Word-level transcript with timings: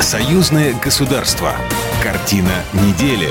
Союзное 0.00 0.74
государство. 0.82 1.52
Картина 2.02 2.64
недели. 2.72 3.28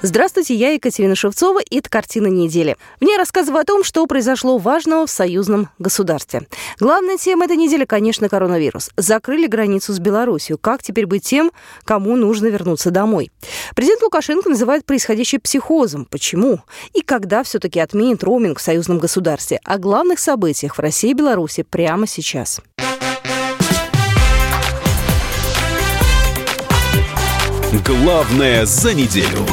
Здравствуйте, 0.00 0.54
я 0.54 0.70
Екатерина 0.70 1.14
Шевцова, 1.14 1.58
и 1.58 1.78
это 1.78 1.90
«Картина 1.90 2.28
недели». 2.28 2.76
В 3.00 3.04
ней 3.04 3.18
рассказываю 3.18 3.60
о 3.60 3.64
том, 3.64 3.84
что 3.84 4.06
произошло 4.06 4.56
важного 4.56 5.06
в 5.06 5.10
союзном 5.10 5.68
государстве. 5.78 6.46
Главная 6.80 7.18
тема 7.18 7.44
этой 7.44 7.58
недели, 7.58 7.84
конечно, 7.84 8.30
коронавирус. 8.30 8.90
Закрыли 8.96 9.46
границу 9.46 9.92
с 9.92 9.98
Беларусью. 9.98 10.56
Как 10.56 10.82
теперь 10.82 11.06
быть 11.06 11.24
тем, 11.24 11.52
кому 11.84 12.16
нужно 12.16 12.46
вернуться 12.46 12.90
домой? 12.90 13.30
Президент 13.74 14.02
Лукашенко 14.02 14.48
называет 14.48 14.86
происходящее 14.86 15.40
психозом. 15.40 16.06
Почему? 16.06 16.60
И 16.94 17.02
когда 17.02 17.42
все-таки 17.42 17.78
отменит 17.78 18.24
роуминг 18.24 18.58
в 18.58 18.62
союзном 18.62 18.98
государстве? 18.98 19.60
О 19.64 19.76
главных 19.76 20.18
событиях 20.18 20.76
в 20.76 20.80
России 20.80 21.10
и 21.10 21.14
Беларуси 21.14 21.62
прямо 21.62 22.06
сейчас. 22.06 22.62
Главное 27.84 28.64
за 28.64 28.94
неделю. 28.94 29.44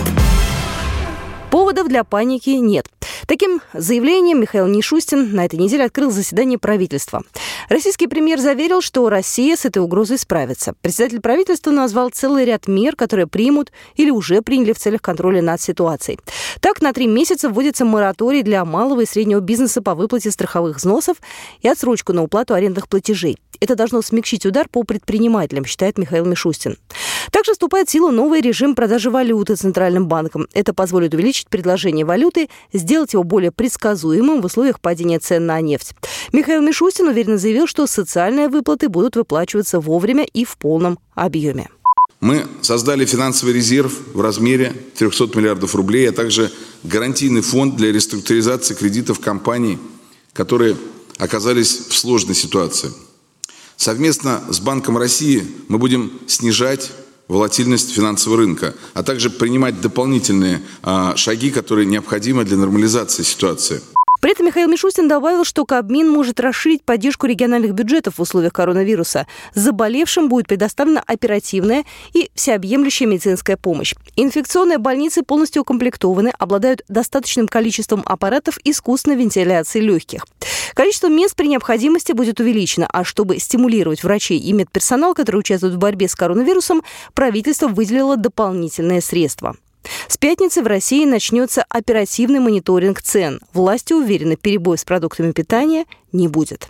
Поводов 1.52 1.90
для 1.90 2.04
паники 2.04 2.52
нет. 2.52 2.88
Таким 3.28 3.62
заявлением 3.74 4.42
Михаил 4.42 4.68
Нишустин 4.68 5.36
на 5.36 5.46
этой 5.46 5.60
неделе 5.60 5.86
открыл 5.86 6.10
заседание 6.10 6.58
правительства. 6.58 7.24
Российский 7.70 8.08
премьер 8.08 8.40
заверил, 8.40 8.82
что 8.82 9.10
Россия 9.10 9.56
с 9.56 9.66
этой 9.66 9.80
угрозой 9.80 10.18
справится. 10.18 10.74
Председатель 10.82 11.22
правительства 11.22 11.72
назвал 11.72 12.10
целый 12.10 12.46
ряд 12.46 12.68
мер, 12.68 12.96
которые 12.96 13.28
примут 13.28 13.72
или 13.96 14.10
уже 14.10 14.42
приняли 14.42 14.74
в 14.74 14.80
целях 14.80 15.02
контроля 15.02 15.42
над 15.42 15.62
ситуацией. 15.62 16.20
Так, 16.60 16.82
на 16.82 16.94
три 16.94 17.08
месяца 17.08 17.50
вводится 17.50 17.86
мораторий 17.86 18.42
для 18.42 18.64
малого 18.66 19.02
и 19.02 19.06
среднего 19.06 19.40
бизнеса 19.40 19.82
по 19.82 19.96
выплате 19.96 20.32
страховых 20.32 20.78
взносов 20.78 21.18
и 21.62 21.68
отсрочку 21.68 22.14
на 22.14 22.24
уплату 22.24 22.54
арендных 22.54 22.88
платежей. 22.88 23.38
Это 23.60 23.76
должно 23.76 24.02
смягчить 24.02 24.46
удар 24.46 24.68
по 24.68 24.84
предпринимателям, 24.84 25.66
считает 25.66 25.98
Михаил 25.98 26.26
Мишустин. 26.26 26.78
Также 27.32 27.54
вступает 27.54 27.90
в 27.90 27.92
силу 27.92 28.12
новый 28.12 28.42
режим 28.42 28.76
продажи 28.76 29.10
валюты 29.10 29.56
Центральным 29.56 30.08
банком. 30.08 30.48
Это 30.54 30.74
позволит 30.74 31.14
увеличить 31.14 31.48
предложение 31.48 32.06
валюты, 32.06 32.50
сделать 32.72 33.14
его 33.14 33.24
более 33.24 33.52
предсказуемым 33.52 34.42
в 34.42 34.46
условиях 34.46 34.80
падения 34.80 35.20
цен 35.20 35.46
на 35.46 35.62
нефть. 35.62 35.94
Михаил 36.32 36.62
Мишустин 36.62 37.08
уверенно 37.08 37.38
заявил, 37.38 37.68
что 37.68 37.88
социальные 37.88 38.50
выплаты 38.50 38.90
будут 38.90 39.16
выплачиваться 39.16 39.80
вовремя 39.80 40.24
и 40.24 40.46
в 40.46 40.58
полном 40.58 41.00
объеме. 41.16 41.70
Мы 42.20 42.46
создали 42.62 43.06
финансовый 43.06 43.54
резерв 43.54 43.94
в 44.14 44.22
размере 44.22 44.74
300 44.98 45.38
миллиардов 45.38 45.76
рублей, 45.76 46.10
а 46.10 46.14
также 46.14 46.52
гарантийный 46.84 47.42
фонд 47.42 47.76
для 47.76 47.92
реструктуризации 47.92 48.76
кредитов 48.76 49.20
компаний, 49.20 49.78
которые 50.32 50.78
оказались 51.18 51.88
в 51.90 51.94
сложной 51.94 52.36
ситуации. 52.36 52.92
Совместно 53.76 54.42
с 54.50 54.62
Банком 54.62 54.98
России 54.98 55.46
мы 55.68 55.78
будем 55.78 56.14
снижать 56.28 56.92
волатильность 57.28 57.94
финансового 57.94 58.42
рынка, 58.42 58.74
а 58.94 59.04
также 59.04 59.30
принимать 59.30 59.82
дополнительные 59.82 60.62
а, 60.82 61.16
шаги, 61.16 61.52
которые 61.52 61.86
необходимы 61.86 62.44
для 62.44 62.58
нормализации 62.58 63.24
ситуации. 63.24 63.82
При 64.24 64.32
этом 64.32 64.46
Михаил 64.46 64.70
Мишустин 64.70 65.10
добавил, 65.10 65.44
что 65.44 65.66
Кабмин 65.66 66.10
может 66.10 66.40
расширить 66.40 66.86
поддержку 66.86 67.28
региональных 67.28 67.74
бюджетов 67.74 68.14
в 68.16 68.22
условиях 68.22 68.54
коронавируса. 68.54 69.28
Заболевшим 69.54 70.30
будет 70.30 70.48
предоставлена 70.48 71.04
оперативная 71.06 71.84
и 72.14 72.32
всеобъемлющая 72.34 73.06
медицинская 73.06 73.58
помощь. 73.58 73.96
Инфекционные 74.16 74.78
больницы 74.78 75.24
полностью 75.24 75.64
укомплектованы, 75.64 76.32
обладают 76.40 76.86
достаточным 76.88 77.50
количеством 77.50 78.02
аппаратов 78.06 78.60
искусственной 78.64 79.18
вентиляции 79.18 79.82
легких. 79.82 80.26
Количество 80.74 81.10
мест 81.10 81.36
при 81.36 81.48
необходимости 81.48 82.14
будет 82.14 82.40
увеличено, 82.40 82.88
а 82.94 83.04
чтобы 83.04 83.40
стимулировать 83.40 84.06
врачей 84.06 84.40
и 84.40 84.54
медперсонал, 84.54 85.16
которые 85.16 85.42
участвуют 85.42 85.76
в 85.76 85.80
борьбе 85.80 86.08
с 86.08 86.16
коронавирусом, 86.16 86.82
правительство 87.14 87.68
выделило 87.68 88.16
дополнительные 88.16 89.02
средства. 89.02 89.58
С 90.08 90.18
пятницы 90.18 90.62
в 90.62 90.68
России 90.68 91.06
начнется 91.06 91.66
оперативный 91.70 92.40
мониторинг 92.40 93.02
цен. 93.02 93.40
Власти 93.54 93.94
уверены, 93.94 94.36
перебоев 94.36 94.80
с 94.80 94.86
продуктами 94.86 95.32
питания 95.32 95.86
не 96.12 96.28
будет. 96.28 96.68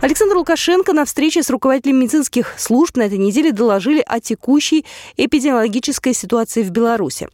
Александр 0.00 0.36
Лукашенко 0.36 0.92
на 0.92 1.06
встрече 1.06 1.42
с 1.42 1.48
руководителем 1.48 2.00
медицинских 2.00 2.54
служб 2.58 2.96
на 2.96 3.02
этой 3.02 3.16
неделе 3.16 3.52
доложили 3.52 4.02
о 4.06 4.20
текущей 4.20 4.84
эпидемиологической 5.16 6.12
ситуации 6.12 6.62
в 6.62 6.70
Беларуси. 6.70 7.28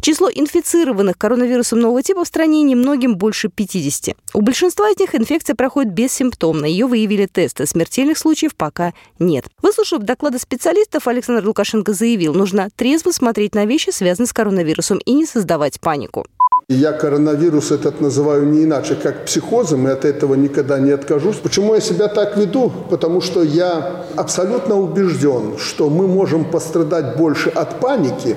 Число 0.00 0.28
инфицированных 0.28 1.16
коронавирусом 1.18 1.80
нового 1.80 2.02
типа 2.02 2.24
в 2.24 2.28
стране 2.28 2.62
немногим 2.62 3.16
больше 3.16 3.48
50. 3.48 4.16
У 4.34 4.40
большинства 4.40 4.90
из 4.90 4.98
них 4.98 5.14
инфекция 5.14 5.54
проходит 5.54 5.92
бессимптомно. 5.92 6.64
Ее 6.64 6.86
выявили 6.86 7.26
тесты. 7.26 7.66
Смертельных 7.66 8.18
случаев 8.18 8.54
пока 8.54 8.92
нет. 9.18 9.46
Выслушав 9.62 10.02
доклады 10.02 10.38
специалистов, 10.38 11.08
Александр 11.08 11.46
Лукашенко 11.46 11.92
заявил, 11.92 12.34
нужно 12.34 12.68
трезво 12.74 13.12
смотреть 13.12 13.54
на 13.54 13.64
вещи, 13.64 13.90
связанные 13.90 14.28
с 14.28 14.32
коронавирусом, 14.32 14.98
и 14.98 15.12
не 15.12 15.26
создавать 15.26 15.80
панику. 15.80 16.26
Я 16.68 16.92
коронавирус 16.92 17.70
этот 17.70 18.00
называю 18.00 18.46
не 18.46 18.64
иначе, 18.64 18.94
как 18.94 19.26
психозом, 19.26 19.88
и 19.88 19.90
от 19.90 20.04
этого 20.04 20.34
никогда 20.34 20.78
не 20.78 20.90
откажусь. 20.90 21.36
Почему 21.36 21.74
я 21.74 21.80
себя 21.80 22.08
так 22.08 22.36
веду? 22.36 22.72
Потому 22.88 23.20
что 23.20 23.42
я 23.42 24.06
абсолютно 24.16 24.78
убежден, 24.78 25.58
что 25.58 25.90
мы 25.90 26.06
можем 26.06 26.44
пострадать 26.44 27.16
больше 27.16 27.50
от 27.50 27.80
паники, 27.80 28.36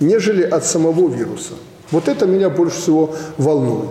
нежели 0.00 0.42
от 0.42 0.64
самого 0.64 1.08
вируса. 1.08 1.54
Вот 1.90 2.08
это 2.08 2.26
меня 2.26 2.50
больше 2.50 2.80
всего 2.80 3.14
волнует. 3.36 3.90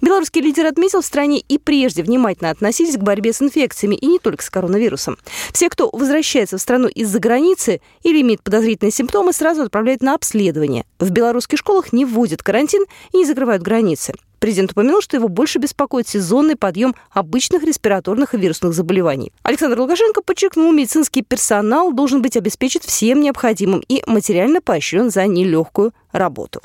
Белорусский 0.00 0.42
лидер 0.42 0.66
отметил, 0.66 1.00
в 1.00 1.06
стране 1.06 1.40
и 1.40 1.56
прежде 1.56 2.02
внимательно 2.02 2.50
относились 2.50 2.96
к 2.96 3.00
борьбе 3.00 3.32
с 3.32 3.40
инфекциями, 3.40 3.94
и 3.94 4.06
не 4.06 4.18
только 4.18 4.42
с 4.42 4.50
коронавирусом. 4.50 5.16
Все, 5.52 5.70
кто 5.70 5.88
возвращается 5.90 6.58
в 6.58 6.60
страну 6.60 6.88
из-за 6.88 7.20
границы 7.20 7.80
или 8.02 8.20
имеет 8.20 8.42
подозрительные 8.42 8.92
симптомы, 8.92 9.32
сразу 9.32 9.62
отправляют 9.62 10.02
на 10.02 10.14
обследование. 10.14 10.84
В 10.98 11.10
белорусских 11.10 11.58
школах 11.58 11.94
не 11.94 12.04
вводят 12.04 12.42
карантин 12.42 12.84
и 13.12 13.18
не 13.18 13.24
закрывают 13.24 13.62
границы. 13.62 14.14
Президент 14.44 14.72
упомянул, 14.72 15.00
что 15.00 15.16
его 15.16 15.28
больше 15.28 15.58
беспокоит 15.58 16.06
сезонный 16.06 16.54
подъем 16.54 16.94
обычных 17.10 17.62
респираторных 17.62 18.34
и 18.34 18.36
вирусных 18.36 18.74
заболеваний. 18.74 19.32
Александр 19.42 19.80
Лукашенко 19.80 20.20
подчеркнул, 20.20 20.70
медицинский 20.70 21.22
персонал 21.22 21.94
должен 21.94 22.20
быть 22.20 22.36
обеспечен 22.36 22.82
всем 22.84 23.22
необходимым 23.22 23.82
и 23.88 24.02
материально 24.06 24.60
поощрен 24.60 25.10
за 25.10 25.26
нелегкую 25.26 25.94
работу. 26.12 26.60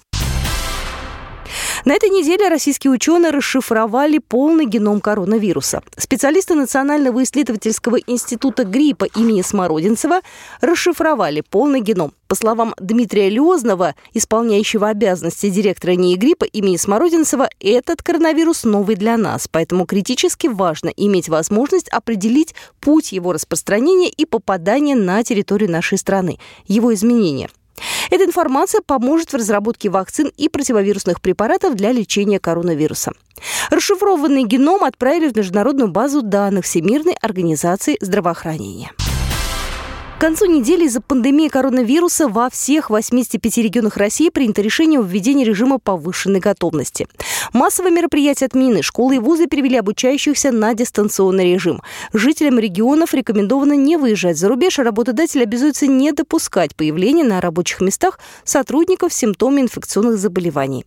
На 1.86 1.94
этой 1.94 2.10
неделе 2.10 2.50
российские 2.50 2.92
ученые 2.92 3.32
расшифровали 3.32 4.18
полный 4.18 4.66
геном 4.66 5.00
коронавируса. 5.00 5.82
Специалисты 5.98 6.54
Национального 6.54 7.24
исследовательского 7.24 7.98
института 8.06 8.66
гриппа 8.66 9.06
имени 9.06 9.42
Смородинцева 9.42 10.20
расшифровали 10.60 11.42
полный 11.42 11.80
геном. 11.80 12.12
По 12.28 12.36
словам 12.36 12.76
Дмитрия 12.80 13.30
Леознова, 13.30 13.96
исполняющего 14.14 14.90
обязанности 14.90 15.50
директора 15.50 15.94
НИИ 15.94 16.16
гриппа 16.16 16.44
имени 16.44 16.76
Смородинцева, 16.78 17.50
этот 17.60 18.04
коронавирус 18.04 18.66
новый 18.66 18.96
для 18.98 19.18
нас, 19.18 19.48
поэтому 19.48 19.86
критически 19.86 20.48
важно 20.48 20.90
иметь 20.90 21.30
возможность 21.30 21.90
определить 21.90 22.54
путь 22.82 23.14
его 23.14 23.32
распространения 23.32 24.10
и 24.10 24.26
попадания 24.26 24.96
на 24.96 25.24
территорию 25.24 25.72
нашей 25.72 25.98
страны, 25.98 26.40
его 26.68 26.94
изменения. 26.94 27.50
Эта 28.10 28.24
информация 28.24 28.82
поможет 28.82 29.32
в 29.32 29.36
разработке 29.36 29.90
вакцин 29.90 30.32
и 30.36 30.50
противовирусных 30.50 31.22
препаратов 31.22 31.76
для 31.76 31.92
лечения 31.92 32.40
коронавируса. 32.40 33.12
Расшифрованный 33.70 34.44
геном 34.44 34.84
отправили 34.84 35.30
в 35.30 35.36
международную 35.36 35.90
базу 35.90 36.22
данных 36.22 36.66
Всемирной 36.66 37.14
организации 37.22 37.98
здравоохранения. 38.02 38.92
К 40.20 40.22
концу 40.22 40.48
недели 40.48 40.84
из-за 40.84 41.00
пандемии 41.00 41.48
коронавируса 41.48 42.28
во 42.28 42.50
всех 42.50 42.90
85 42.90 43.58
регионах 43.60 43.96
России 43.96 44.28
принято 44.28 44.62
решение 44.62 45.00
о 45.00 45.04
введении 45.04 45.46
режима 45.46 45.80
повышенной 45.80 46.42
готовности. 46.42 47.08
Массовые 47.54 47.94
мероприятия 47.94 48.46
отменены. 48.46 48.82
Школы 48.82 49.16
и 49.16 49.20
вузы 49.20 49.48
перевели 49.48 49.78
обучающихся 49.78 50.52
на 50.52 50.74
дистанционный 50.74 51.54
режим. 51.54 51.82
Жителям 52.14 52.60
регионов 52.60 53.14
рекомендовано 53.14 53.74
не 53.74 53.98
выезжать 53.98 54.38
за 54.38 54.48
рубеж, 54.50 54.80
а 54.80 54.84
работодатели 54.84 55.44
обязуются 55.44 55.88
не 55.88 56.12
допускать 56.12 56.76
появления 56.76 57.24
на 57.24 57.42
рабочих 57.42 57.82
местах 57.82 58.20
сотрудников 58.44 59.14
с 59.14 59.18
симптомами 59.18 59.62
инфекционных 59.62 60.18
заболеваний. 60.18 60.86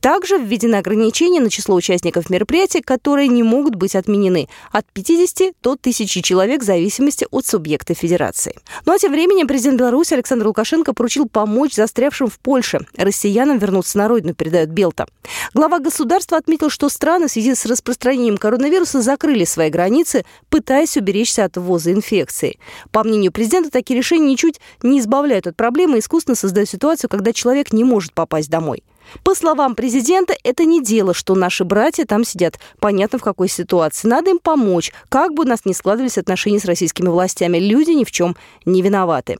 Также 0.00 0.38
введены 0.38 0.76
ограничения 0.76 1.40
на 1.40 1.50
число 1.50 1.76
участников 1.76 2.30
мероприятий, 2.30 2.80
которые 2.80 3.28
не 3.28 3.42
могут 3.42 3.76
быть 3.76 3.94
отменены 3.94 4.48
от 4.72 4.86
50 4.92 5.54
до 5.62 5.72
1000 5.72 6.22
человек 6.22 6.62
в 6.62 6.64
зависимости 6.64 7.26
от 7.30 7.46
субъекта 7.46 7.94
федерации. 7.94 8.56
Ну 8.84 8.94
а 8.94 8.98
тем 8.98 9.12
временем 9.12 9.46
президент 9.46 9.78
Беларуси 9.78 10.14
Александр 10.14 10.46
Лукашенко 10.46 10.92
поручил 10.92 11.28
помочь 11.28 11.74
застрявшим 11.74 12.28
в 12.28 12.38
Польше 12.38 12.80
россиянам 12.96 13.58
вернуться 13.58 13.98
на 13.98 14.08
родину, 14.08 14.34
передает 14.34 14.70
Белта. 14.70 15.06
Глава 15.54 15.78
государства 15.78 15.99
отметил, 16.36 16.70
что 16.70 16.88
страны 16.88 17.28
в 17.28 17.30
связи 17.30 17.54
с 17.54 17.66
распространением 17.66 18.36
коронавируса 18.36 19.02
закрыли 19.02 19.44
свои 19.44 19.70
границы, 19.70 20.24
пытаясь 20.48 20.96
уберечься 20.96 21.44
от 21.44 21.56
ввоза 21.56 21.92
инфекции. 21.92 22.58
По 22.90 23.04
мнению 23.04 23.32
президента, 23.32 23.70
такие 23.70 23.98
решения 23.98 24.26
ничуть 24.26 24.60
не 24.82 25.00
избавляют 25.00 25.46
от 25.46 25.56
проблемы 25.56 25.96
и 25.96 26.00
искусственно 26.00 26.36
создают 26.36 26.68
ситуацию, 26.68 27.10
когда 27.10 27.32
человек 27.32 27.72
не 27.72 27.84
может 27.84 28.12
попасть 28.12 28.50
домой. 28.50 28.82
По 29.24 29.34
словам 29.34 29.74
президента, 29.74 30.34
это 30.44 30.64
не 30.64 30.82
дело, 30.82 31.14
что 31.14 31.34
наши 31.34 31.64
братья 31.64 32.04
там 32.04 32.24
сидят. 32.24 32.58
Понятно, 32.78 33.18
в 33.18 33.22
какой 33.22 33.48
ситуации. 33.48 34.08
Надо 34.08 34.30
им 34.30 34.38
помочь. 34.38 34.92
Как 35.08 35.34
бы 35.34 35.44
у 35.44 35.46
нас 35.46 35.64
ни 35.64 35.72
складывались 35.72 36.18
отношения 36.18 36.60
с 36.60 36.64
российскими 36.64 37.08
властями, 37.08 37.58
люди 37.58 37.90
ни 37.90 38.04
в 38.04 38.10
чем 38.10 38.36
не 38.64 38.82
виноваты. 38.82 39.38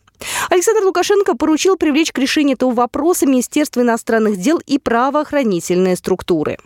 Александр 0.51 0.85
Лукашенко 0.85 1.37
поручил 1.37 1.77
привлечь 1.77 2.13
к 2.13 2.19
решению 2.19 2.57
этого 2.57 2.73
вопроса 2.73 3.27
Министерство 3.27 3.81
иностранных 3.81 4.37
дел 4.37 4.61
и 4.67 4.79
правоохранительные 4.79 5.97
структуры. 5.97 6.59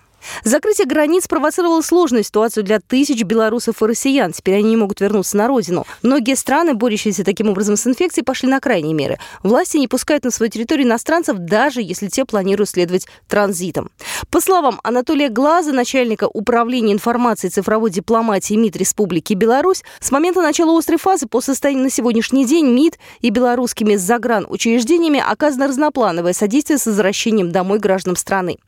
Закрытие 0.43 0.87
границ 0.87 1.27
провоцировало 1.27 1.81
сложную 1.83 2.25
ситуацию 2.25 2.65
для 2.65 2.81
тысяч 2.81 3.23
белорусов 3.23 3.83
и 3.83 3.87
россиян. 3.87 4.33
Теперь 4.33 4.57
они 4.57 4.71
не 4.71 4.77
могут 4.77 5.01
вернуться 5.01 5.37
на 5.37 5.49
родину. 5.49 5.87
Многие 6.03 6.37
страны, 6.37 6.75
борющиеся 6.75 7.25
таким 7.25 7.51
образом 7.51 7.77
с 7.77 7.87
инфекцией, 7.87 8.25
пошли 8.25 8.49
на 8.49 8.61
крайние 8.61 8.95
меры. 8.95 9.19
Власти 9.43 9.77
не 9.77 9.89
пускают 9.89 10.25
на 10.25 10.31
свою 10.31 10.51
территорию 10.51 10.87
иностранцев, 10.87 11.37
даже 11.39 11.81
если 11.83 12.09
те 12.09 12.25
планируют 12.25 12.71
следовать 12.71 13.07
транзитом. 13.29 13.91
По 14.31 14.41
словам 14.41 14.81
Анатолия 14.83 15.29
Глаза, 15.29 15.73
начальника 15.73 16.29
управления 16.33 16.93
информацией 16.93 17.51
и 17.51 17.53
цифровой 17.53 17.91
дипломатии 17.91 18.55
МИД 18.55 18.77
Республики 18.77 19.35
Беларусь, 19.35 19.83
с 20.01 20.11
момента 20.11 20.43
начала 20.43 20.77
острой 20.77 20.99
фазы 20.99 21.27
по 21.27 21.41
состоянию 21.41 21.85
на 21.85 21.91
сегодняшний 21.91 22.45
день 22.45 22.67
МИД 22.67 22.99
и 23.21 23.31
белорусскими 23.31 23.97
загранучреждениями 23.97 25.23
оказано 25.25 25.69
разноплановое 25.69 26.33
содействие 26.33 26.79
с 26.79 26.87
возвращением 26.87 27.53
домой 27.53 27.79
гражданам 27.79 28.17
страны. 28.17 28.59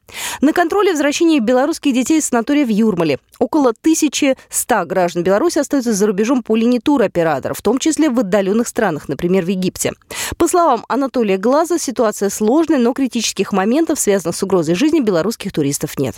На 0.41 0.53
контроле 0.53 0.93
возвращения 0.93 1.41
белорусских 1.47 1.95
детей 1.95 2.19
из 2.19 2.27
санатория 2.27 2.67
в 2.67 2.69
Юрмале. 2.69 3.19
Около 3.39 3.71
1100 3.71 4.85
граждан 4.85 5.23
Беларуси 5.23 5.59
остаются 5.59 5.95
за 5.95 6.07
рубежом 6.07 6.43
по 6.43 6.57
линии 6.57 6.81
туроператоров, 6.81 7.59
в 7.59 7.63
том 7.63 7.79
числе 7.79 8.11
в 8.11 8.19
отдаленных 8.19 8.69
странах, 8.69 9.09
например, 9.09 9.45
в 9.45 9.49
Египте. 9.49 9.93
По 10.37 10.49
словам 10.49 10.85
Анатолия 10.89 11.39
Глаза, 11.39 11.79
ситуация 11.79 12.29
сложная, 12.29 12.79
но 12.79 12.93
критических 12.93 13.53
моментов, 13.53 13.99
связанных 13.99 14.37
с 14.37 14.43
угрозой 14.43 14.75
жизни 14.75 15.01
белорусских 15.01 15.53
туристов, 15.53 15.99
нет. 15.99 16.17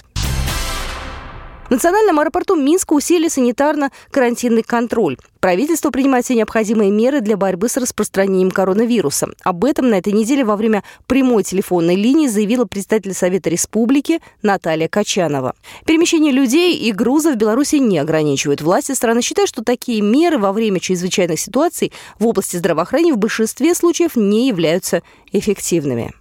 В 1.69 1.71
национальном 1.71 2.19
аэропорту 2.19 2.57
Минска 2.57 2.95
усилили 2.95 3.29
санитарно-карантинный 3.29 4.63
контроль. 4.63 5.19
Правительство 5.39 5.91
принимает 5.91 6.25
все 6.25 6.35
необходимые 6.35 6.91
меры 6.91 7.21
для 7.21 7.37
борьбы 7.37 7.69
с 7.69 7.77
распространением 7.77 8.51
коронавируса. 8.51 9.29
Об 9.45 9.67
этом 9.67 9.91
на 9.91 9.99
этой 9.99 10.15
неделе 10.15 10.47
во 10.47 10.57
время 10.57 10.83
прямой 11.07 11.43
телефонной 11.43 11.95
линии 11.95 12.27
заявила 12.27 12.65
председатель 12.65 13.13
Совета 13.13 13.51
Республики 13.51 14.21
Наталья 14.41 14.89
Качанова. 14.89 15.55
Перемещение 15.85 16.33
людей 16.33 16.75
и 16.75 16.91
грузов 16.91 17.35
в 17.35 17.39
Беларуси 17.39 17.77
не 17.77 17.99
ограничивают. 17.99 18.63
Власти 18.63 18.93
страны 18.93 19.21
считают, 19.21 19.51
что 19.51 19.63
такие 19.63 20.01
меры 20.01 20.39
во 20.39 20.55
время 20.55 20.81
чрезвычайных 20.81 21.39
ситуаций 21.39 21.93
в 22.19 22.27
области 22.27 22.57
здравоохранения 22.57 23.13
в 23.13 23.19
большинстве 23.19 23.75
случаев 23.75 24.17
не 24.17 24.49
являются 24.49 25.03
эффективными. 25.33 26.15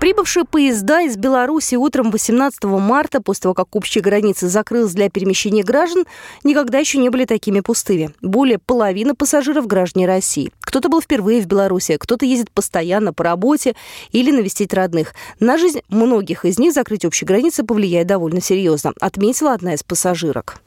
Прибывшие 0.00 0.44
поезда 0.44 1.00
из 1.00 1.16
Беларуси 1.16 1.74
утром 1.74 2.12
18 2.12 2.62
марта, 2.64 3.20
после 3.20 3.42
того, 3.42 3.54
как 3.54 3.74
общая 3.74 4.00
граница 4.00 4.48
закрылась 4.48 4.92
для 4.92 5.10
перемещения 5.10 5.64
граждан, 5.64 6.04
никогда 6.44 6.78
еще 6.78 6.98
не 6.98 7.08
были 7.08 7.24
такими 7.24 7.60
пустыми. 7.60 8.10
Более 8.22 8.58
половины 8.58 9.14
пассажиров 9.14 9.66
граждане 9.66 10.06
России. 10.06 10.52
Кто-то 10.60 10.88
был 10.88 11.02
впервые 11.02 11.42
в 11.42 11.46
Беларуси, 11.46 11.96
кто-то 11.98 12.24
ездит 12.24 12.52
постоянно 12.52 13.12
по 13.12 13.24
работе 13.24 13.74
или 14.12 14.30
навестить 14.30 14.72
родных. 14.72 15.14
На 15.40 15.58
жизнь 15.58 15.80
многих 15.88 16.44
из 16.44 16.60
них 16.60 16.72
закрытие 16.72 17.08
общей 17.08 17.26
границы 17.26 17.64
повлияет 17.64 18.06
довольно 18.06 18.40
серьезно, 18.40 18.92
отметила 19.00 19.52
одна 19.52 19.74
из 19.74 19.82
пассажирок. 19.82 20.60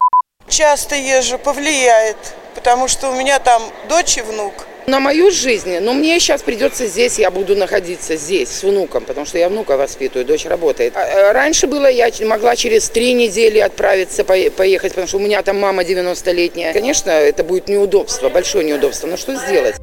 Часто 0.49 0.95
езжу, 0.95 1.37
повлияет, 1.37 2.17
потому 2.53 2.89
что 2.89 3.09
у 3.09 3.15
меня 3.15 3.39
там 3.39 3.61
дочь 3.87 4.17
и 4.17 4.21
внук– 4.21 4.53
на 4.87 4.99
мою 4.99 5.31
жизнь, 5.31 5.79
но 5.79 5.93
мне 5.93 6.19
сейчас 6.19 6.41
придется 6.41 6.87
здесь, 6.87 7.19
я 7.19 7.31
буду 7.31 7.55
находиться 7.55 8.15
здесь 8.15 8.49
с 8.49 8.63
внуком, 8.63 9.03
потому 9.03 9.25
что 9.25 9.37
я 9.37 9.49
внука 9.49 9.77
воспитываю, 9.77 10.25
дочь 10.25 10.45
работает. 10.45 10.93
А, 10.95 11.05
э, 11.05 11.31
раньше 11.31 11.67
было, 11.67 11.89
я 11.89 12.09
могла 12.25 12.55
через 12.55 12.89
три 12.89 13.13
недели 13.13 13.59
отправиться, 13.59 14.23
поехать, 14.23 14.91
потому 14.91 15.07
что 15.07 15.17
у 15.17 15.21
меня 15.21 15.41
там 15.43 15.59
мама 15.59 15.83
90-летняя. 15.83 16.73
Конечно, 16.73 17.09
это 17.11 17.43
будет 17.43 17.67
неудобство, 17.67 18.29
большое 18.29 18.65
неудобство, 18.65 19.07
но 19.07 19.17
что 19.17 19.35
сделать? 19.35 19.75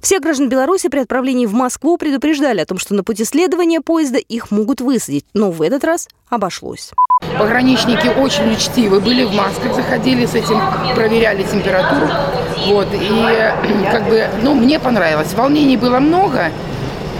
Все 0.00 0.18
граждан 0.18 0.48
Беларуси 0.48 0.88
при 0.88 1.00
отправлении 1.00 1.46
в 1.46 1.52
Москву 1.52 1.96
предупреждали 1.96 2.60
о 2.60 2.66
том, 2.66 2.78
что 2.78 2.94
на 2.94 3.04
пути 3.04 3.24
следования 3.24 3.80
поезда 3.80 4.18
их 4.18 4.50
могут 4.50 4.80
высадить, 4.80 5.24
но 5.34 5.50
в 5.50 5.62
этот 5.62 5.84
раз 5.84 6.08
обошлось. 6.28 6.90
Пограничники 7.38 8.08
очень 8.08 8.52
учтивы 8.52 9.00
были, 9.00 9.24
в 9.24 9.34
масках 9.34 9.74
заходили 9.74 10.26
с 10.26 10.34
этим, 10.34 10.60
проверяли 10.94 11.42
температуру. 11.42 12.08
Вот, 12.66 12.88
и 12.92 13.88
как 13.92 14.08
бы, 14.08 14.26
ну, 14.42 14.54
мне 14.54 14.78
понравилось. 14.78 15.32
Волнений 15.34 15.76
было 15.76 15.98
много, 15.98 16.50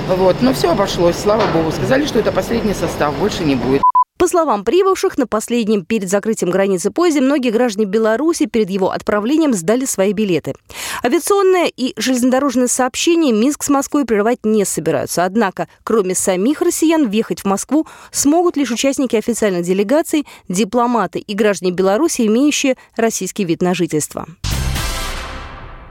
вот, 0.09 0.37
но 0.41 0.53
все 0.53 0.73
обошлось, 0.73 1.19
слава 1.19 1.43
богу. 1.53 1.73
Сказали, 1.73 2.07
что 2.07 2.19
это 2.19 2.33
последний 2.33 2.75
состав, 2.75 3.15
больше 3.17 3.45
не 3.45 3.55
будет. 3.55 3.83
По 4.23 4.29
словам 4.29 4.63
прибывших, 4.63 5.19
на 5.19 5.27
последнем 5.27 5.85
перед 5.85 6.09
закрытием 6.09 6.53
границы 6.53 6.93
поезде 6.93 7.21
многие 7.21 7.51
граждане 7.51 7.87
Беларуси 7.87 8.47
перед 8.47 8.71
его 8.71 8.93
отправлением 8.93 9.53
сдали 9.53 9.85
свои 9.85 10.13
билеты. 10.13 10.55
Авиационное 11.03 11.67
и 11.67 11.93
железнодорожное 11.97 12.69
сообщение 12.69 13.33
Минск 13.33 13.65
с 13.65 13.69
Москвой 13.69 14.05
прерывать 14.05 14.39
не 14.45 14.65
собираются. 14.65 15.25
Однако, 15.25 15.67
кроме 15.83 16.15
самих 16.15 16.63
россиян, 16.63 17.09
въехать 17.09 17.41
в 17.41 17.47
Москву 17.47 17.89
смогут 18.13 18.57
лишь 18.57 18.71
участники 18.71 19.17
официальных 19.17 19.65
делегаций, 19.65 20.25
дипломаты 20.49 21.19
и 21.19 21.35
граждане 21.35 21.73
Беларуси, 21.73 22.25
имеющие 22.25 22.77
российский 22.95 23.43
вид 23.43 23.61
на 23.61 23.75
жительство. 23.75 24.29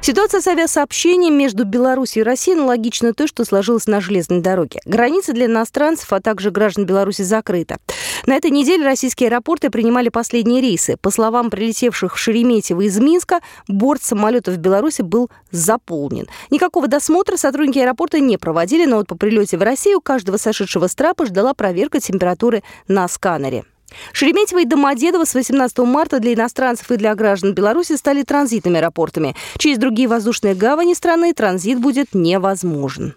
Ситуация 0.04 0.42
с 0.42 0.48
авиасообщением 0.48 1.38
между 1.38 1.64
Беларусью 1.64 2.22
и 2.22 2.26
Россией 2.26 2.58
аналогична 2.58 3.14
той, 3.14 3.28
что 3.28 3.46
сложилась 3.46 3.86
на 3.86 4.02
железной 4.02 4.42
дороге. 4.42 4.80
Граница 4.86 5.32
для 5.32 5.46
иностранцев, 5.46 6.12
а 6.12 6.20
также 6.20 6.50
граждан 6.50 6.88
Беларуси 6.88 7.22
закрыта. 7.22 7.78
На 8.26 8.36
этой 8.36 8.50
неделе 8.50 8.84
российские 8.84 9.30
аэропорты 9.30 9.70
принимали 9.70 10.10
последние 10.10 10.60
рейсы. 10.60 10.98
По 10.98 11.12
словам 11.12 11.52
прилетевших 11.52 12.16
в 12.16 12.18
Шереметьево 12.18 12.82
из 12.82 12.98
Минска, 13.00 13.42
борт 13.68 14.02
самолета 14.02 14.50
в 14.50 14.58
Беларуси 14.58 15.04
был 15.04 15.30
заполнен. 15.52 16.28
Никакого 16.50 16.88
досмотра 16.88 17.38
сотрудники 17.38 17.78
аэропорта 17.78 18.20
не 18.20 18.38
проводили, 18.38 18.86
но 18.86 18.98
вот 18.98 19.08
по 19.08 19.16
прилете 19.16 19.58
в 19.58 19.62
Россию 19.62 20.02
каждого 20.02 20.38
сошедшего 20.38 20.88
с 20.88 20.96
трапа 20.96 21.28
ждала 21.28 21.54
проверка 21.54 22.00
температуры 22.00 22.64
на 22.88 23.08
сканере. 23.08 23.66
Шереметьево 24.14 24.62
и 24.62 24.66
Домодедово 24.66 25.26
с 25.26 25.34
18 25.34 25.80
марта 25.80 26.20
для 26.20 26.34
иностранцев 26.34 26.92
и 26.92 26.98
для 26.98 27.16
граждан 27.16 27.54
Беларуси 27.54 27.96
стали 27.96 28.24
транзитными 28.24 28.80
аэропортами. 28.80 29.36
Через 29.58 29.78
другие 29.78 30.08
воздушные 30.08 30.56
гавани 30.56 30.94
страны 30.94 31.34
транзит 31.34 31.80
будет 31.80 32.14
невозможен. 32.14 33.16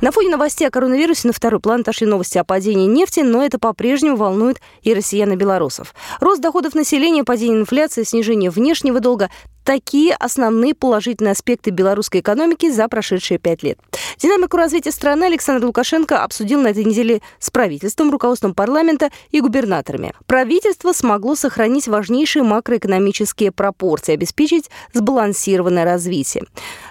На 0.00 0.12
фоне 0.12 0.30
новостей 0.30 0.68
о 0.68 0.70
коронавирусе 0.70 1.26
на 1.26 1.32
второй 1.32 1.58
план 1.58 1.80
отошли 1.80 2.06
новости 2.06 2.38
о 2.38 2.44
падении 2.44 2.86
нефти, 2.86 3.20
но 3.20 3.44
это 3.44 3.58
по-прежнему 3.58 4.16
волнует 4.16 4.60
и 4.82 4.94
россиян 4.94 5.32
и 5.32 5.36
белорусов. 5.36 5.92
Рост 6.20 6.40
доходов 6.40 6.76
населения, 6.76 7.24
падение 7.24 7.60
инфляции, 7.60 8.04
снижение 8.04 8.50
внешнего 8.50 9.00
долга 9.00 9.28
такие 9.68 10.14
основные 10.14 10.74
положительные 10.74 11.32
аспекты 11.32 11.68
белорусской 11.68 12.20
экономики 12.20 12.70
за 12.70 12.88
прошедшие 12.88 13.36
пять 13.36 13.62
лет. 13.62 13.78
Динамику 14.16 14.56
развития 14.56 14.92
страны 14.92 15.24
Александр 15.24 15.66
Лукашенко 15.66 16.24
обсудил 16.24 16.62
на 16.62 16.68
этой 16.68 16.84
неделе 16.84 17.20
с 17.38 17.50
правительством, 17.50 18.10
руководством 18.10 18.54
парламента 18.54 19.10
и 19.30 19.42
губернаторами. 19.42 20.14
Правительство 20.26 20.94
смогло 20.94 21.34
сохранить 21.34 21.86
важнейшие 21.86 22.44
макроэкономические 22.44 23.52
пропорции, 23.52 24.14
обеспечить 24.14 24.70
сбалансированное 24.94 25.84
развитие. 25.84 26.44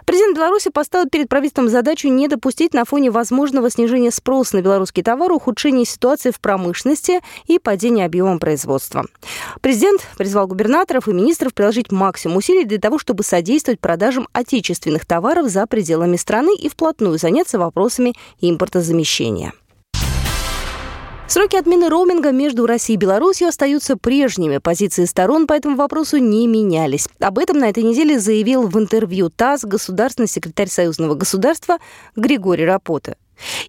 Президент 0.06 0.38
Беларуси 0.38 0.70
поставил 0.70 1.10
перед 1.10 1.30
правительством 1.30 1.70
задачу 1.70 2.10
не 2.10 2.28
допустить 2.28 2.76
на 2.76 2.86
фоне 2.86 3.10
возможного 3.10 3.72
снижения 3.72 4.12
спроса 4.12 4.56
на 4.56 4.62
белорусские 4.62 5.04
товары 5.04 5.34
ухудшения 5.34 5.84
ситуации 5.84 6.30
в 6.30 6.40
промышленности 6.40 7.22
и 7.48 7.58
падения 7.58 8.06
объема 8.06 8.38
производства. 8.38 9.04
Президент 9.62 10.02
призвал 10.16 10.46
губернаторов 10.46 11.08
и 11.08 11.12
министров 11.12 11.56
приложить 11.56 11.92
максимум 11.92 12.38
усилий 12.38 12.67
для 12.68 12.80
того, 12.80 13.00
чтобы 13.00 13.24
содействовать 13.24 13.80
продажам 13.80 14.28
отечественных 14.34 15.06
товаров 15.06 15.50
за 15.50 15.66
пределами 15.68 16.18
страны 16.18 16.56
и 16.56 16.70
вплотную 16.70 17.18
заняться 17.18 17.58
вопросами 17.58 18.14
импортозамещения. 18.40 19.54
Сроки 21.30 21.58
отмены 21.58 21.90
роуминга 21.90 22.32
между 22.32 22.66
Россией 22.66 22.96
и 22.96 23.00
Беларусью 23.00 23.50
остаются 23.50 23.98
прежними. 23.98 24.60
Позиции 24.60 25.04
сторон 25.04 25.46
по 25.46 25.52
этому 25.52 25.76
вопросу 25.76 26.18
не 26.18 26.48
менялись. 26.48 27.10
Об 27.20 27.38
этом 27.38 27.60
на 27.60 27.70
этой 27.70 27.84
неделе 27.84 28.18
заявил 28.18 28.66
в 28.68 28.80
интервью 28.80 29.30
ТАСС 29.30 29.66
государственный 29.66 30.30
секретарь 30.30 30.70
Союзного 30.70 31.16
государства 31.16 31.80
Григорий 32.16 32.66
Рапота. 32.66 33.18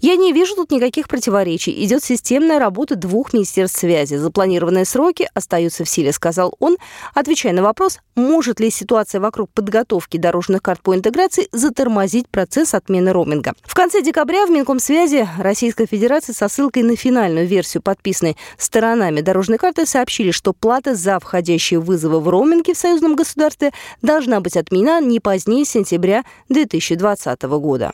Я 0.01 0.17
не 0.17 0.33
вижу 0.33 0.55
тут 0.55 0.71
никаких 0.71 1.09
противоречий. 1.09 1.85
Идет 1.85 2.05
системная 2.05 2.59
работа 2.59 2.97
двух 2.97 3.33
министерств 3.33 3.81
связи. 3.81 4.17
Запланированные 4.17 4.85
сроки 4.85 5.29
остаются 5.35 5.85
в 5.85 5.89
силе, 5.89 6.13
сказал 6.13 6.55
он, 6.59 6.77
отвечая 7.15 7.53
на 7.53 7.63
вопрос, 7.63 7.99
может 8.15 8.61
ли 8.61 8.71
ситуация 8.71 9.21
вокруг 9.21 9.51
подготовки 9.53 10.17
дорожных 10.17 10.63
карт 10.63 10.83
по 10.83 10.95
интеграции 10.95 11.49
затормозить 11.53 12.29
процесс 12.29 12.75
отмены 12.75 13.13
роуминга. 13.13 13.55
В 13.63 13.75
конце 13.75 14.03
декабря 14.03 14.47
в 14.47 14.51
Минкомсвязи 14.51 15.29
Российской 15.39 15.87
Федерации 15.87 16.33
со 16.33 16.49
ссылкой 16.49 16.83
на 16.83 16.97
финальную 16.97 17.47
версию, 17.47 17.83
подписанной 17.83 18.37
сторонами 18.57 19.21
дорожной 19.21 19.59
карты, 19.59 19.87
сообщили, 19.87 20.31
что 20.31 20.53
плата 20.53 20.95
за 20.95 21.19
входящие 21.19 21.81
вызовы 21.81 22.21
в 22.21 22.29
роуминге 22.29 22.75
в 22.75 22.79
союзном 22.79 23.17
государстве 23.17 23.73
должна 24.03 24.41
быть 24.41 24.57
отменена 24.57 25.01
не 25.01 25.21
позднее 25.21 25.65
сентября 25.65 26.25
2020 26.49 27.43
года. 27.43 27.93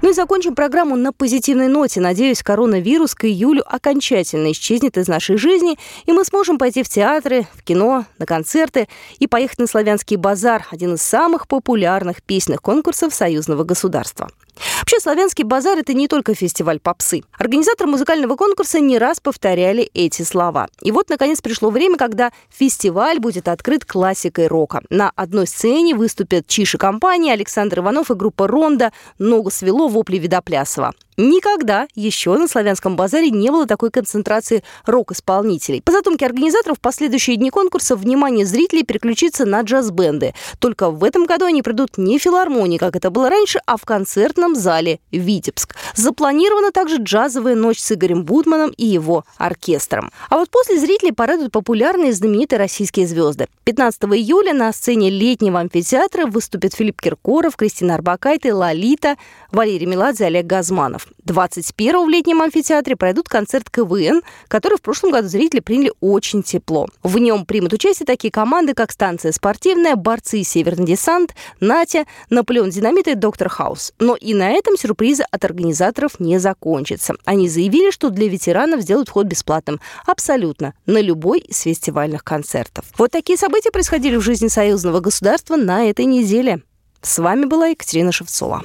Ну 0.00 0.10
и 0.10 0.12
закончим 0.12 0.54
программу 0.54 0.94
на 0.94 1.12
позитивной 1.12 1.66
ноте. 1.66 2.00
Надеюсь, 2.00 2.42
коронавирус 2.44 3.16
к 3.16 3.24
июлю 3.24 3.64
окончательно 3.66 4.52
исчезнет 4.52 4.96
из 4.96 5.08
нашей 5.08 5.36
жизни, 5.36 5.76
и 6.06 6.12
мы 6.12 6.24
сможем 6.24 6.56
пойти 6.56 6.84
в 6.84 6.88
театры, 6.88 7.48
в 7.54 7.64
кино, 7.64 8.04
на 8.18 8.26
концерты 8.26 8.86
и 9.18 9.26
поехать 9.26 9.58
на 9.58 9.66
Славянский 9.66 10.16
базар, 10.16 10.66
один 10.70 10.94
из 10.94 11.02
самых 11.02 11.48
популярных 11.48 12.22
песенных 12.22 12.62
конкурсов 12.62 13.12
союзного 13.12 13.64
государства. 13.64 14.28
Вообще, 14.88 15.00
«Славянский 15.00 15.44
базар»— 15.44 15.76
это 15.80 15.92
не 15.92 16.08
только 16.08 16.34
фестиваль 16.34 16.80
попсы. 16.80 17.20
Организаторы 17.36 17.90
музыкального 17.90 18.36
конкурса 18.36 18.80
не 18.80 18.96
раз 18.96 19.20
повторяли 19.20 19.82
эти 19.92 20.22
слова. 20.22 20.68
И 20.80 20.92
вот, 20.92 21.10
наконец, 21.10 21.42
пришло 21.42 21.68
время, 21.68 21.98
когда 21.98 22.32
фестиваль 22.48 23.18
будет 23.18 23.48
открыт 23.48 23.84
классикой 23.84 24.46
рока. 24.46 24.80
На 24.88 25.12
одной 25.14 25.46
сцене 25.46 25.94
выступят 25.94 26.46
Чиши 26.46 26.78
компания, 26.78 27.34
Александр 27.34 27.80
Иванов 27.80 28.10
и 28.10 28.14
группа 28.14 28.48
«Ронда», 28.48 28.94
«Ногу 29.18 29.50
свело» 29.50 29.88
вопли 29.88 30.16
Видоплясова. 30.16 30.94
Никогда 31.20 31.88
еще 31.96 32.38
на 32.38 32.46
Славянском 32.46 32.94
базаре 32.94 33.30
не 33.30 33.50
было 33.50 33.66
такой 33.66 33.90
концентрации 33.90 34.62
рок-исполнителей. 34.86 35.82
По 35.82 35.90
задумке 35.90 36.24
организаторов, 36.24 36.78
в 36.78 36.80
последующие 36.80 37.34
дни 37.34 37.50
конкурса 37.50 37.96
внимание 37.96 38.46
зрителей 38.46 38.84
переключится 38.84 39.44
на 39.44 39.62
джаз-бенды. 39.62 40.34
Только 40.60 40.92
в 40.92 41.02
этом 41.02 41.26
году 41.26 41.46
они 41.46 41.62
придут 41.62 41.98
не 41.98 42.20
в 42.20 42.22
филармонии, 42.22 42.78
как 42.78 42.94
это 42.94 43.10
было 43.10 43.28
раньше, 43.28 43.60
а 43.66 43.76
в 43.76 43.84
концертном 43.84 44.54
зале 44.54 45.00
«Витебск». 45.10 45.74
Запланирована 45.96 46.70
также 46.70 46.98
джазовая 46.98 47.56
ночь 47.56 47.80
с 47.80 47.90
Игорем 47.90 48.22
Будманом 48.22 48.70
и 48.70 48.86
его 48.86 49.24
оркестром. 49.38 50.12
А 50.30 50.38
вот 50.38 50.50
после 50.50 50.78
зрителей 50.78 51.10
порадуют 51.10 51.50
популярные 51.50 52.10
и 52.10 52.12
знаменитые 52.12 52.60
российские 52.60 53.08
звезды. 53.08 53.48
15 53.64 54.04
июля 54.04 54.54
на 54.54 54.72
сцене 54.72 55.10
летнего 55.10 55.58
амфитеатра 55.58 56.26
выступят 56.26 56.74
Филипп 56.74 57.02
Киркоров, 57.02 57.56
Кристина 57.56 57.96
Арбакайте, 57.96 58.52
Лолита, 58.52 59.16
Валерий 59.50 59.86
Меладзе, 59.86 60.26
Олег 60.26 60.46
Газманов. 60.46 61.07
21 61.24 62.06
в 62.06 62.08
летнем 62.08 62.42
амфитеатре 62.42 62.96
пройдут 62.96 63.28
концерт 63.28 63.68
КВН, 63.70 64.22
который 64.48 64.76
в 64.78 64.82
прошлом 64.82 65.10
году 65.10 65.28
зрители 65.28 65.60
приняли 65.60 65.92
очень 66.00 66.42
тепло. 66.42 66.88
В 67.02 67.18
нем 67.18 67.44
примут 67.44 67.72
участие 67.72 68.06
такие 68.06 68.30
команды, 68.30 68.74
как 68.74 68.92
«Станция 68.92 69.32
спортивная», 69.32 69.96
«Борцы» 69.96 70.42
«Северный 70.42 70.86
десант», 70.86 71.34
«Натя», 71.60 72.06
«Наполеон 72.30 72.70
Динамит» 72.70 73.08
и 73.08 73.14
«Доктор 73.14 73.48
Хаус». 73.48 73.92
Но 73.98 74.16
и 74.16 74.34
на 74.34 74.50
этом 74.50 74.76
сюрпризы 74.76 75.24
от 75.30 75.44
организаторов 75.44 76.20
не 76.20 76.38
закончатся. 76.38 77.14
Они 77.24 77.48
заявили, 77.48 77.90
что 77.90 78.10
для 78.10 78.28
ветеранов 78.28 78.80
сделают 78.82 79.08
вход 79.08 79.26
бесплатным. 79.26 79.80
Абсолютно. 80.06 80.74
На 80.86 81.00
любой 81.00 81.40
из 81.40 81.60
фестивальных 81.60 82.24
концертов. 82.24 82.86
Вот 82.96 83.10
такие 83.10 83.38
события 83.38 83.70
происходили 83.70 84.16
в 84.16 84.22
жизни 84.22 84.48
союзного 84.48 85.00
государства 85.00 85.56
на 85.56 85.88
этой 85.88 86.04
неделе. 86.04 86.62
С 87.02 87.18
вами 87.18 87.44
была 87.44 87.68
Екатерина 87.68 88.12
Шевцова. 88.12 88.64